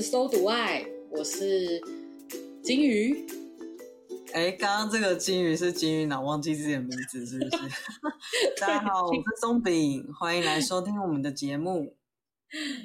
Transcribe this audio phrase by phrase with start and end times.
[0.00, 1.78] 是搜读爱，我是
[2.64, 3.26] 金鱼。
[4.32, 7.50] 哎，刚刚这个金鱼是金鱼脑，忘记自己的名字是不是？
[8.58, 11.98] 大家好，我是松饼，欢迎来收听我们的节目。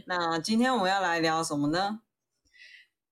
[0.08, 2.02] 那今天我们要来聊什么呢？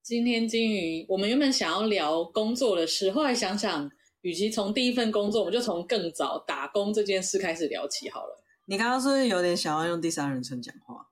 [0.01, 8.43] 今天金鱼，我们原本想要聊工作的事，后来想想，与其从第一份工作，我们就从更早打工这件事开始聊起好了。
[8.65, 11.07] 你刚刚是不是有点想要用第三人称讲话？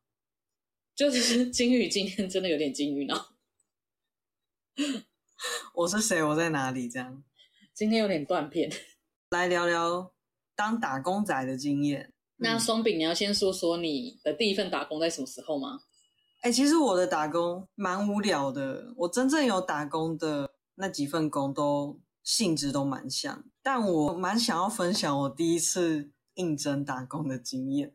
[1.02, 3.34] 就是金鱼今天真的有点金鱼脑。
[5.74, 6.22] 我是谁？
[6.22, 6.88] 我在哪里？
[6.88, 7.24] 这样，
[7.74, 8.72] 今天有点断片。
[9.32, 10.14] 来聊聊
[10.56, 12.14] 当打工仔的经验。
[12.38, 15.80] 那松饼，你要先说说你的第一份打工在什么时候吗？
[16.42, 18.94] 哎、欸，其实我的打工蛮无聊的。
[18.98, 27.92] 我真正有打工的那几份工都性质都蛮像，但我蛮想要分享我第一次应征打工的经验。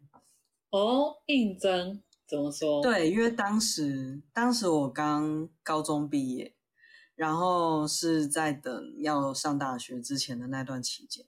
[0.71, 2.83] 哦，应征怎么说？
[2.83, 6.53] 对，因为当时当时我刚高中毕业。
[7.17, 11.25] 然后是在等要上大学之前的那段期间，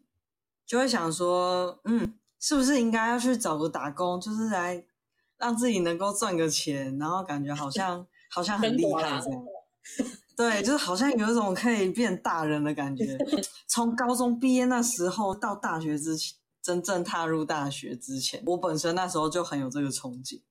[0.67, 4.85] 就会想说，嗯，是不是应该要去找个打工，就是来
[5.39, 9.43] 让自己能够赚个钱，然后感觉好像 好像很厉害这样。
[10.37, 13.17] 对，就是好像有一种可以变大人的感觉。
[13.67, 20.43] 从高中毕业那时候到大学之前，真正踏入大学之前，我本身那时候就很有这个憧憬。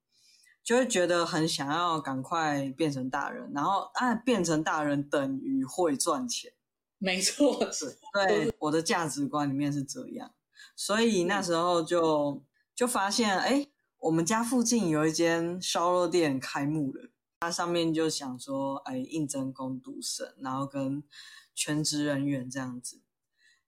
[0.68, 6.52] 就会觉得很想要赶快变成大人，然后啊，变成大人等于会赚钱，
[7.00, 10.30] 没错，是对我的价值观里面是这样，
[10.76, 12.44] 所以那时候就
[12.76, 13.66] 就发现，哎，
[14.00, 21.02] 我们家附近有一间烧肉店开幕了，它上面就想说，哎，应征工读生，然后跟
[21.56, 23.00] 全职人员这样子，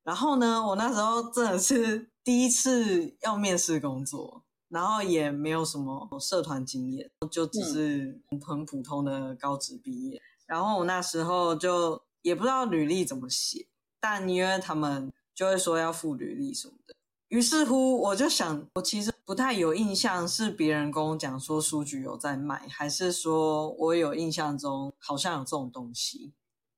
[0.04, 4.44] 然后呢，我那时候真的是第一次要面试工作。
[4.70, 10.18] 然后也没有什么社团经验，就只是很普通的高职毕业。
[10.18, 13.68] 嗯、然后我那时候就也不知道履历怎么写，
[14.00, 16.94] 但因为他们就会说要附履历什么的，
[17.30, 26.34] 于是乎我就想，我其实不太有印象是别人跟我讲说书局有在卖，还是说我有印象中好像有这种东西。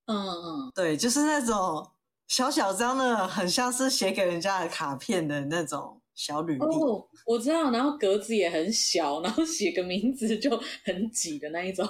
[0.05, 1.91] 嗯嗯，对，就是那种
[2.27, 6.00] 小小张的，很像是写给人家的卡片的那种。
[6.23, 10.51] 小履历哦，我知道，然后格子也很小，然后写个名字就
[10.85, 11.83] 很挤的那一种。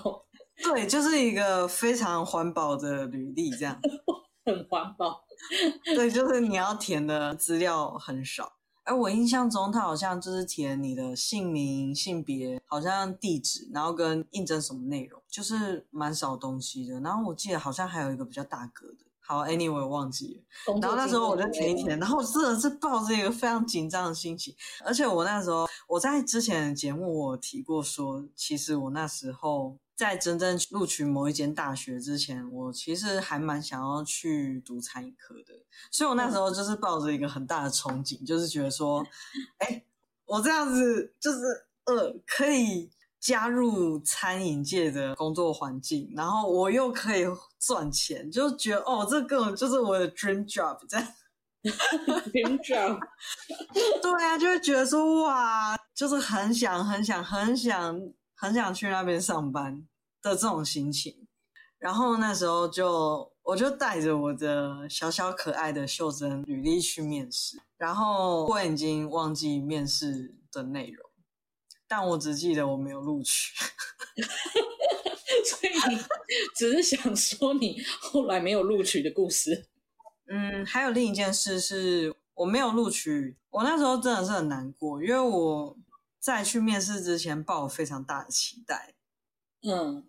[0.64, 3.78] 对，就是一个非常环保的履历，这样
[4.46, 5.22] 很环保。
[5.84, 8.53] 对，就是你要填的资料很少。
[8.86, 17.02] 而我印象中，他好像就是填你的姓名、性别，好像地址，然后跟应征什么内容，就是蛮少东西的。
[17.02, 19.10] 然后我记得好像还有一个比较大格的。
[19.24, 20.78] 好，Anyway，我忘记了。
[20.82, 24.54] 然后那时候我就填一填，然后真的是抱着一个非常紧张的心情。
[24.84, 35.64] 而且我那时候我在之前的节目我提过说，其实我那时候在真正录取某一间大学之前，我其实还蛮想要去读餐饮科的。
[35.90, 39.06] 所以我那时候就是抱着一个很大的憧憬，就是觉得说，
[39.59, 39.84] 哎，
[40.26, 41.40] 我这样子就是
[41.86, 42.90] 呃可以。
[43.22, 47.24] 加入餐饮界的工作环境，然后我又可以
[47.59, 51.08] 赚钱，就觉得哦，这根本就是我的 dream job，这样。
[52.34, 53.00] dream job。
[54.02, 58.02] 对啊，就会觉得说哇，就是很想、很想、很想、
[58.34, 59.88] 很想去那边上班
[60.24, 61.28] 的这种心情。
[61.78, 71.10] 然后那时候就，我就带着我的小小可爱的袖珍履历去面试，然后我已经忘记面试的内容。
[71.91, 73.53] 但我只记得我没有录取，
[75.44, 76.00] 所以你
[76.56, 79.68] 只是想说你后来没有录取的故事。
[80.29, 85.78] 嗯，还有另一件事是我没有录取，我那时候真的是很难过，因为我
[86.18, 88.94] 在去面试之前抱有非常大的期待，
[89.63, 90.08] 嗯，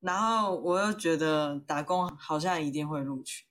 [0.00, 3.44] 然后我又觉得打工好像一定会录取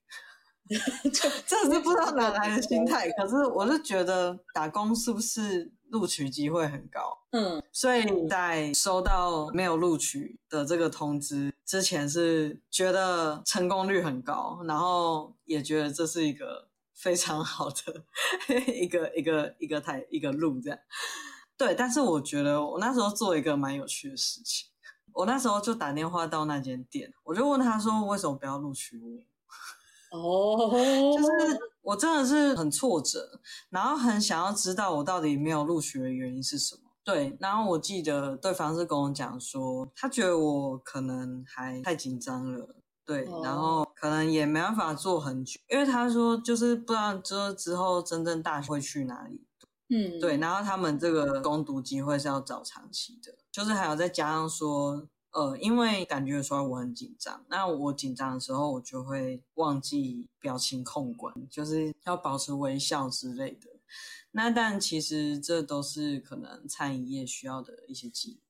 [1.14, 5.72] 就真的是不知道哪来的心态，可是我是觉得打工是不是？
[5.90, 18.04] 录取机会很高，嗯，所以在收到没有录取的这个通知之前，是觉得成功率很高，然后也觉得这是一个非常好的
[18.74, 20.80] 一个一个一个台一个路这样。
[21.58, 24.68] 对，但是我觉得我那时候做一个蛮有趣的事情，
[25.14, 29.08] 我那时候就打电话到那间店，我就问他说为什么不要录取我？
[30.12, 33.40] 哦，就是我真的是很挫折，
[33.70, 36.82] 然后很想要知道我到底没有录取的原因是什么。
[37.02, 42.76] 对，然后我记得对方是跟我讲说，他觉得我可能还太紧张了，
[43.06, 49.46] 对，哦、然后可能也没办法做很久，因为他说就是不知道之之后真正大学会去哪里。
[49.90, 55.08] 嗯，对，然后他们这个攻读机会是要找长期的，就是还有再加上说。
[55.38, 63.70] 呃，因为感觉出来我很紧张，那我紧张的时候，我就会忘记表情控管，就是要保持微笑之类的。
[64.32, 68.42] 那但其实这都是可能餐饮业需要的一些技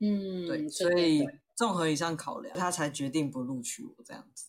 [0.00, 0.08] 能。
[0.08, 4.46] 嗯，对，所以综合以上考量，他才决定不录取我这样子。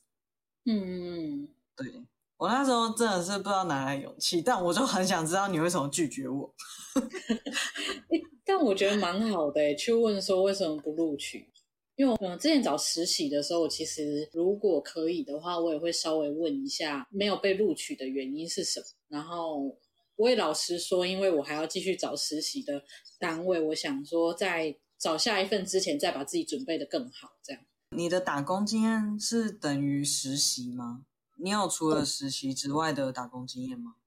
[0.64, 2.06] 嗯，对，
[2.38, 6.56] 我那时候真的是不知道哪来勇气，但我就很想知道你为什么拒绝我。
[8.46, 11.52] 但我觉得蛮好的，去问说为什么不录取。
[11.96, 18.86] 因为我之前找实习的时候，我其实如果可以的话，我也会稍微问一下没有被录取的原因是什么。
[19.10, 19.78] 然后
[20.16, 22.84] 我也老实说，因为我还要继续找实习的
[23.20, 27.34] 单位，我想说在找下一份之前，再把自己准备的更好。
[27.44, 27.62] 这样，
[27.92, 31.06] 你的打工经验是等于实习吗？
[31.38, 33.98] 你有除了实习之外的打工经验吗？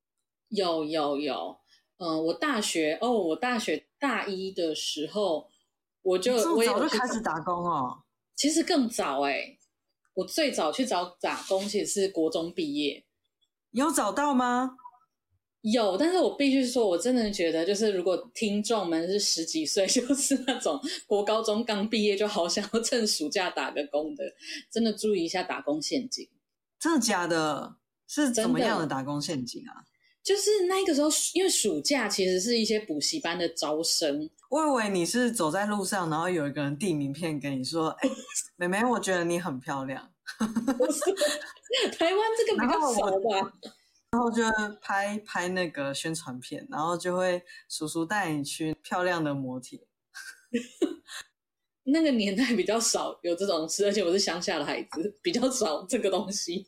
[0.49, 1.59] 有有有，
[1.99, 5.49] 嗯、呃，我大学哦，我大学大一的时候。
[6.07, 8.03] 我就这么早就开始打工哦，
[8.37, 9.59] 其实更早哎、欸，
[10.15, 13.05] 我最早去找打工其实是国中毕业，
[13.73, 14.77] 有找到吗？
[15.63, 24.25] 有，但是我必须说，我真的觉得，就是如果听众们是十几岁， 就是那种国高中刚毕业就好想要趁暑假打个工的，
[24.71, 26.29] 真的注意一下打工陷阱。
[26.79, 27.79] 真的假的？
[28.07, 29.83] 是怎么样的打工陷阱啊？
[30.27, 34.29] 就是那个时候，因为暑假其实是一些补习班的招生。
[34.51, 38.17] 我以为你是走在路上，然后有一个人递名片给你说：“哎、欸，
[38.57, 40.13] 妹妹，我觉得你很漂亮。
[40.77, 41.01] ”不是，
[41.97, 43.53] 台湾这个比较少吧？
[44.11, 44.43] 然后就
[44.81, 49.87] 拍拍那个宣传片，然后就会叔叔带你去漂亮的摩铁。
[51.85, 56.67] 那个年代比较少有这种事，而且我是乡下的孩子，比较少这个东西。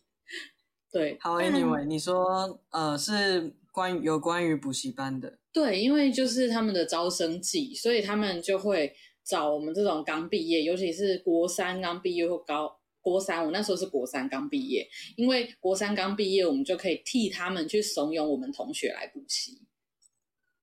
[0.90, 5.38] 对，好，Anyway，你说，呃，是关于有关于补习班的。
[5.52, 19.66] 对，因为就是他们的招生季，所以他们就会找我们这种刚毕业，尤其是国三刚毕业或高国三，我那时候是国三刚毕业，因为国三刚毕业，我们就可以替他们去怂恿我们同学来补习。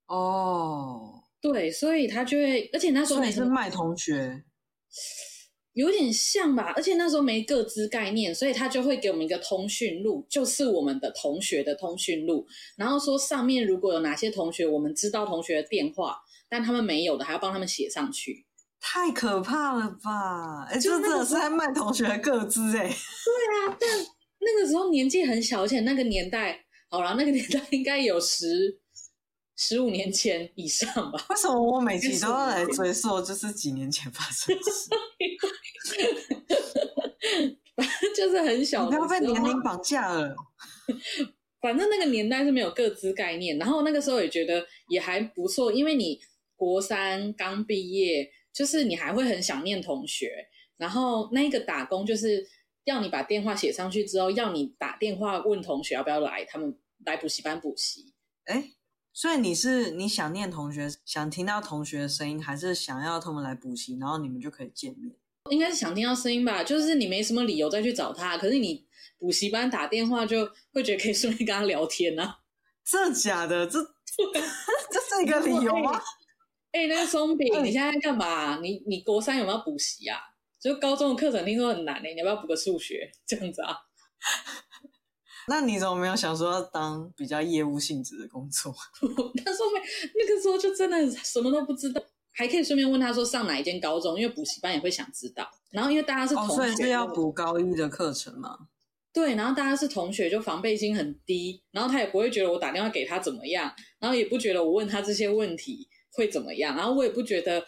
[0.08, 4.44] 哦，对，所以他就会，而且那时候你是卖同学。
[5.76, 16.18] 有点像吧，而且那时候没个资概念，所以他就会给我们一个通讯录，就是我们的同学的通讯录，然后说上面如果有哪些同学我们知道同学的电话，
[16.50, 18.46] 但他们没有的，还要帮他们写上去。
[18.80, 20.64] 太可怕了吧？
[20.70, 22.88] 哎，这真的是在卖同学的个资哎。
[22.88, 23.90] 对啊，但
[24.40, 26.58] 那个时候年纪很小，而且那个年代，
[26.90, 28.80] 好了，那个年代应该有十。
[29.58, 31.26] 十五年前以上吧？
[31.30, 33.22] 为什么我每集都要来追溯？
[33.22, 34.90] 就是几年前发生的事？
[37.76, 40.36] 反就是很小，你要被年龄绑架了。
[41.62, 46.20] 反正那个年代是没有各资概念，然后那个时候也觉得也还不错，因为你
[46.56, 50.48] 国三刚毕业，就是你还会很想念同学，
[50.78, 52.46] 然后那个打工就是
[52.84, 58.14] 要你把电话写上去之后，要你打电话问同学要不要来，他们来补习班补习。
[58.46, 58.75] 哎。
[59.18, 65.16] 所以你是你想念同学，想听到同学的声音，还是想要他们来补习，然后你们就可以见面？
[65.50, 68.86] 应该是想听到声音吧，就是你没什么理由再去找他，可是你
[69.18, 72.40] 补习班打电话就会觉得可以顺便跟他聊天啊。
[72.84, 73.66] 真的假的？
[73.66, 73.80] 这
[74.92, 75.98] 这是一个理由吗？
[76.74, 78.60] 哎、欸，那个松饼，你现在在干嘛？
[78.60, 80.20] 你你国三有没有补习啊？
[80.60, 83.10] 就高中的课程听说很难呢、欸，你要不要补个数学？
[83.26, 83.78] 这样子啊？
[85.48, 88.74] 那你怎么没有想说要当比较业务性质的工作？
[89.44, 89.80] 他说没，
[90.16, 95.50] 那个时候就真的什么都不知道，还可以顺便问他说上哪一间高中，因为补习班也会想知道。
[95.72, 98.58] 然后因为大家是同学，哦、所以是要补高一的课程吗？
[99.14, 107.66] 对，然后大家是同学，就防备心很低，然后他也不会觉得我打电话给他怎么样，然后也不觉得我问他这些问题会怎么样，然后我也不觉得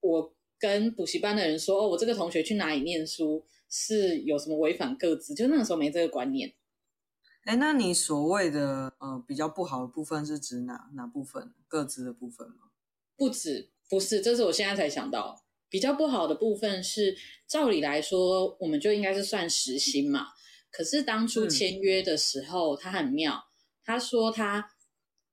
[0.00, 6.50] 我跟补习班的人说哦，我这个同学去哪里念书是有什么违反各自，就那个时候没这个观念。
[7.44, 11.52] 哎，那你所谓的呃比较不好的部分是指哪哪部分？
[11.66, 12.70] 各自的部分吗？
[13.16, 17.16] 不止，不是，这是我现在才想到，比较不好的部分是，
[17.46, 20.28] 照理来说，我们就应该是算时薪嘛。
[20.70, 23.42] 可是当初签约的时候，他很妙，
[23.82, 24.72] 他说他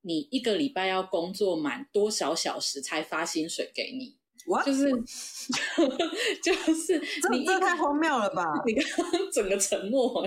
[0.01, 4.65] 你一个礼拜要工作满多少小时才发薪水给你？What?
[4.65, 4.89] 就是
[6.41, 6.99] 就是
[7.31, 8.45] 你这，这太荒谬了吧？
[8.65, 10.25] 你刚刚整个沉默。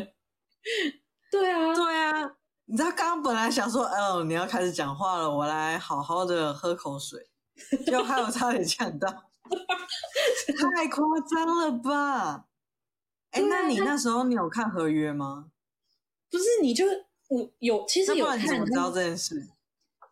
[1.31, 2.33] 对啊，对啊，
[2.67, 7.31] 你知道刚刚本来想说，哦，你要开始讲话了，我来好好的喝口水，
[7.87, 9.09] 就害我差点呛到，
[10.75, 12.47] 太夸张了吧？
[13.31, 15.51] 哎，那你那时候你有看合约吗？
[16.31, 16.85] 不是，你就
[17.29, 19.49] 我有，其实有看，你怎么知道这件事？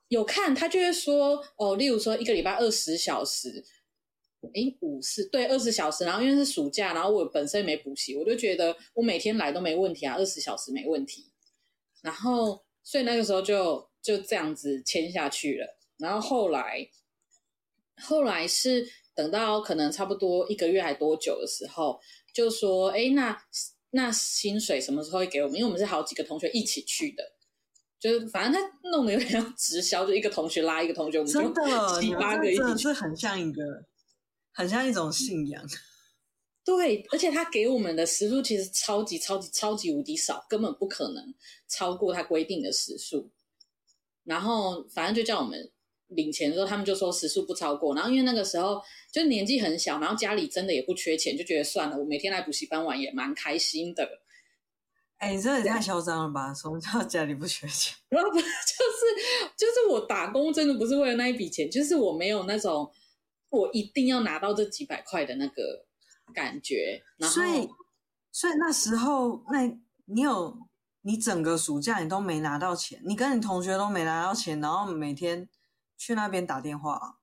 [0.08, 3.64] 有看，他就会说，哦，例如说一个礼拜二十小时，
[4.54, 11.30] 诶五四对二十小时，然后因为是暑假，然后我本身没补习，我就觉得我每天来都没问题啊，二十小时没问题。
[12.02, 15.78] 然后所以那个时候就就这样子签下去了。
[15.98, 16.88] 然后后来
[18.02, 21.98] 后来是等到可能差不多一个月还多久的时候，
[22.32, 23.36] 就说诶那
[23.90, 25.56] 那薪水什么时候会给我们？
[25.56, 27.32] 因为我们是好几个同学一起去的。
[27.98, 33.60] 就是反正他弄得有点像直销，就一个同学拉一个同学，我们就七八个一起，真的是很像一个，
[34.52, 35.64] 很像一种信仰。
[36.64, 41.34] 对，而且他给我们的时数其实超级超级超级无敌少，根本不可能
[41.66, 43.30] 超过他规定的时数。
[44.24, 45.70] 然后反正就叫我们
[46.08, 47.94] 领钱的时候，他们就说时数不超过。
[47.94, 54.06] 然后因为那个时候就年纪很小，然后家里真的也不缺钱，就觉得算了，我每天来补习班玩也蛮开心的。
[55.16, 56.52] 哎、欸，你这也太嚣张了吧！
[56.52, 57.96] 什么叫家里不缺钱？
[58.10, 58.52] 然后不 就是
[59.56, 62.88] 就是我打工真的不是为了那一笔钱，就是我没有那种
[63.50, 65.86] 我一定要拿到这几百块的那个
[66.34, 67.02] 感觉。
[67.16, 67.68] 然后所以，
[68.32, 69.64] 所以那时候，那
[70.06, 70.56] 你有
[71.02, 75.48] 你整个暑假你都没拿到钱，你跟你同学都没拿到钱，然后每天
[75.96, 77.18] 去那边打电话。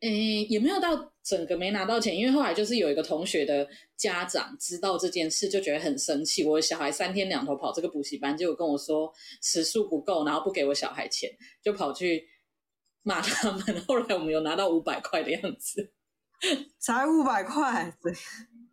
[0.00, 6.44] 诶，也没有到整个没拿到钱，因为后来就是有一个同学的家长知道这件事，就觉得很生气。
[6.44, 11.28] 我的小孩三天两头跑这个补习班，结果跟我说时数不够，然后不给我小孩钱，
[11.60, 12.24] 就跑去
[13.02, 13.84] 骂他们。
[13.86, 15.92] 后来我们有拿到五百块的样子，
[16.78, 18.12] 才五百块，对，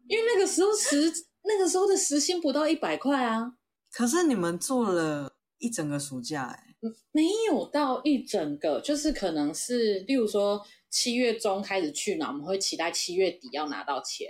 [0.08, 1.12] 因为那个时候时
[1.44, 3.53] 那个时候的时薪不到一百块啊。
[3.91, 6.75] 可是你们做了一整个暑假，哎，
[7.12, 10.65] 没有到一整个，就是可能是，例如说。
[10.88, 14.29] 七月中开始去呢，我们会期待七月底要拿到钱，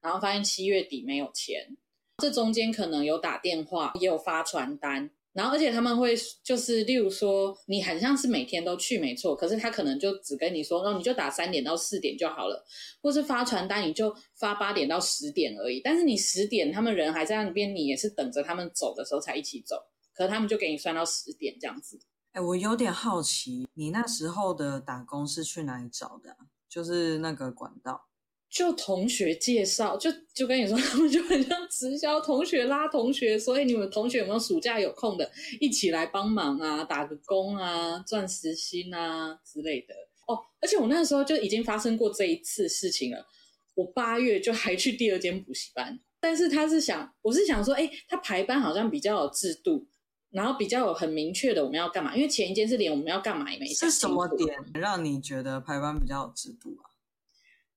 [0.00, 1.76] 然后发现七月底没有钱。
[2.18, 12.64] 这中间可能有打电话，也有发传单，然后而且他们会就是，例如说你很像是每天都去没错，可是他可能就只跟你说，哦，你就打三点到四点就好了，
[13.02, 15.80] 或是发传单你就发八点到十点而已。
[15.84, 19.76] 但是你十点他们人还在那边，你也是等着他们走的时候才一起走，
[20.14, 21.98] 可他们就给你算到十点这样子。
[22.32, 26.36] 哎，我有点好奇，你那时候的打工是去哪里找的？
[26.68, 28.06] 就是那个管道，
[28.54, 35.28] 就同学介绍，就就跟你说， 他们就很像直销，同学拉同学，所以你们同学有没有暑假有空的，
[35.60, 39.94] 一起来帮忙啊，打个工啊，赚时薪啊之类的。
[40.28, 43.26] 哦，而且我那时候就已经发生过这一次事情了。
[43.74, 49.88] 我八月就还去第二间补习班，但是他是想，我是想说，哎，他排班好像比较有制度。
[50.30, 53.90] 然后比较有很明确的我们要干嘛，因为前一间是连我们要干嘛也没想。
[53.90, 56.93] 是什么点让你觉得排班比较有制度啊？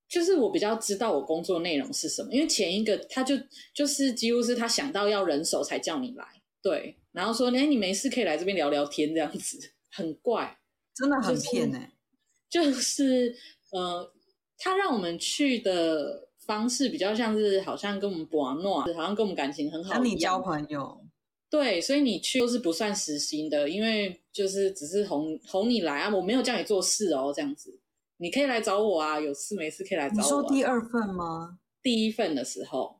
[0.09, 3.35] 就是我比较知道我工作内容是什么，因为前一个他就
[3.73, 6.25] 就是几乎是他想到要人手才叫你来，
[6.61, 9.57] 对，然后说哎你没事可以来这边聊聊天这样子，
[9.91, 10.57] 很怪，
[10.95, 11.91] 真的很骗哎、欸。
[12.49, 13.35] 就是，就是
[13.71, 14.13] 呃
[14.57, 20.39] 他让我们去的方式比较像是好像跟我们玩闹，好像跟我们感情很好，跟你交。
[20.39, 21.03] 朋友。
[21.49, 27.79] 对，所以你去都是不算实心的，因为就是只是哄哄你来啊，我没有叫你做事哦，这样子，
[28.17, 30.24] 你可以来找我啊，有事没事可以来找我啊。
[30.24, 31.59] 你说第二份吗？
[31.81, 33.00] 第一份的时候，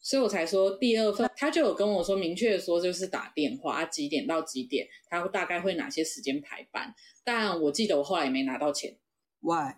[0.00, 6.94] 所以我才说第二份，他就有跟我说明确说，就是打电话啊，几点到几点，他大概会哪些时间排班，
[7.24, 8.98] 但我记得我后来也没拿到钱
[9.40, 9.76] ，Why？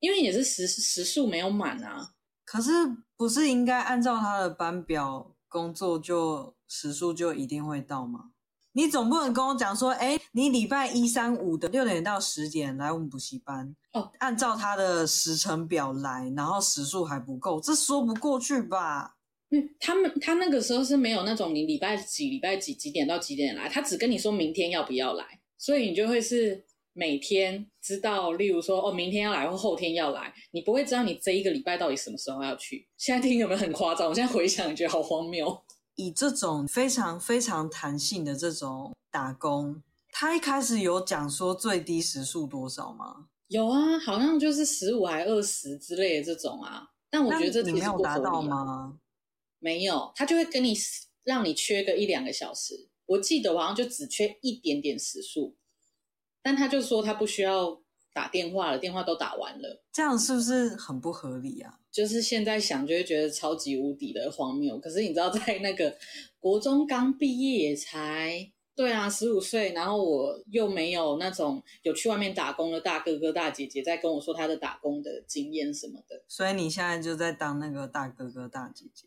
[0.00, 2.14] 因为也是时时数没有满啊。
[2.44, 2.70] 可是
[3.16, 6.54] 不是应该按照他的班表工作就？
[6.70, 8.32] 时数就一定会到吗？
[8.72, 19.16] 你总不能跟我讲说，哎，你礼拜一、三、五的六点到十点来我们补习班，哦，按照他的时程表来，然后时数还不够，这说不过去吧？
[19.50, 25.24] 嗯，他们他那个时候是没有那种你礼拜几、礼拜几几点到几点来，他只跟你说明天要不要来，
[25.56, 32.86] 所以你就会是每天知道，例如说哦，明天要来或后天要来，你不会知道你这一个礼拜到底什么时候要去。
[32.98, 34.08] 现在听有没有很夸张？
[34.08, 35.64] 我现在回想觉得好荒谬。
[35.98, 43.26] 以这种非常非常弹性的这种打工，他一开始有讲说最低时速多少吗？
[43.48, 46.90] 有啊，好像就是十五还二十之类的这种啊。
[47.10, 49.00] 但我觉得这你没有达到吗？
[49.58, 50.72] 没有，他就会跟你
[51.24, 52.88] 让你缺个一两个小时。
[53.06, 55.56] 我记得我好像就只缺一点点时速，
[56.40, 57.82] 但他就说他不需要
[58.18, 59.80] 打电话了，电话都打完了。
[59.92, 61.78] 这样是不是很不合理啊？
[61.92, 65.96] 就是现在想就会觉得超级无敌的荒谬，可是你知道，在那个
[66.40, 79.06] 国中刚毕业也才对啊十五岁，然后我又没有那种有去外面打工的大哥哥大姐姐在跟我说他的打工的经验什么的，所以你现在就在当那个大哥哥大姐姐。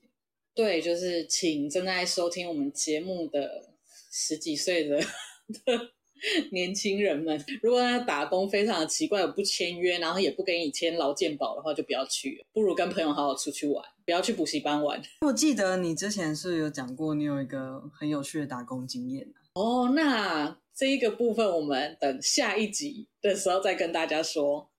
[0.54, 3.74] 对，就是请正在收听我们节目的
[4.10, 5.92] 十几岁的的
[6.52, 15.02] 年轻人们，如果他打工非常的奇怪，不签约，然后也不给你签劳健保的话，就不要去，不如跟朋友好好出去玩，不要去补习班玩。
[15.26, 24.70] 我记得你之前是有讲过，你有一个很有趣的打工经验哦，那这一个部分我们等下一集的时候再跟大家说。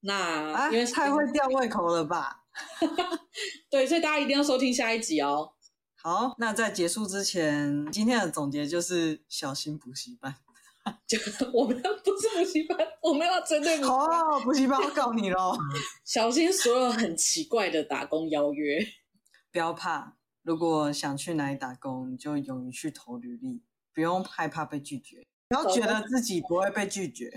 [0.00, 2.44] 那、啊、因为太会吊胃口了吧？
[3.68, 5.52] 对，所以大家一定要收听下一集哦。
[5.96, 10.36] 好，那在结束之前，今天的总结就是小心补习班。
[11.06, 11.18] 就
[11.52, 13.84] 我们不是补习班，我们要针对你。
[13.84, 15.56] 好、哦，补习班要告你喽！
[16.04, 18.78] 小心所有很奇怪的打工邀约。
[19.50, 23.62] 不要怕，如果想去哪里打工，你就勇于去投履历，
[23.92, 25.26] 不用害怕被拒绝。
[25.48, 27.32] 不要觉得自己不会被拒绝。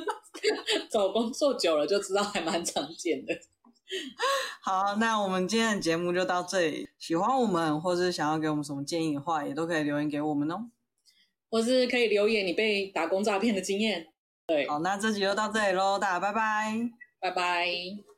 [0.90, 3.34] 找工作久了就知道，还蛮常见的。
[4.60, 6.88] 好，那我们今天的节目就到这里。
[6.98, 10.70] 喜欢我们，或是想要给我们什么建议的话，也都可以留言给我们哦。
[11.50, 14.06] 或是可以留言你被打工诈骗的经验。
[14.46, 16.72] 对，好，那这集就到这里喽，大家拜拜，
[17.20, 18.15] 拜拜。